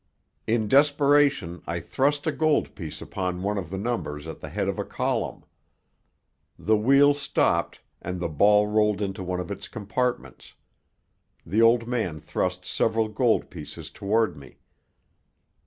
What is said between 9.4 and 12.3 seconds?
its compartments. The old man